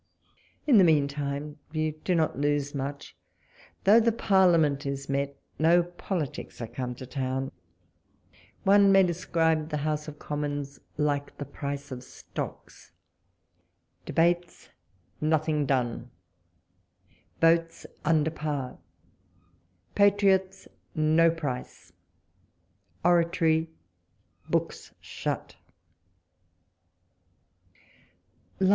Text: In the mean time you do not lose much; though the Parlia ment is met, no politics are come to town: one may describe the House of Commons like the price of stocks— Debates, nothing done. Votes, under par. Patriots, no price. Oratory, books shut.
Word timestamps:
In 0.65 0.79
the 0.79 0.83
mean 0.83 1.07
time 1.07 1.59
you 1.71 1.91
do 1.91 2.15
not 2.15 2.35
lose 2.35 2.73
much; 2.73 3.15
though 3.83 3.99
the 3.99 4.11
Parlia 4.11 4.57
ment 4.59 4.83
is 4.83 5.07
met, 5.07 5.35
no 5.59 5.83
politics 5.83 6.59
are 6.59 6.65
come 6.65 6.95
to 6.95 7.05
town: 7.05 7.51
one 8.63 8.91
may 8.91 9.03
describe 9.03 9.69
the 9.69 9.77
House 9.85 10.07
of 10.07 10.17
Commons 10.17 10.79
like 10.97 11.37
the 11.37 11.45
price 11.45 11.91
of 11.91 12.03
stocks— 12.03 12.93
Debates, 14.07 14.69
nothing 15.21 15.67
done. 15.67 16.09
Votes, 17.39 17.85
under 18.03 18.31
par. 18.31 18.79
Patriots, 19.93 20.67
no 20.95 21.29
price. 21.29 21.93
Oratory, 23.05 23.69
books 24.49 24.95
shut. 24.99 25.57